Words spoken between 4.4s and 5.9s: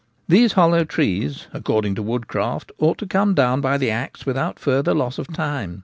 further loss of time.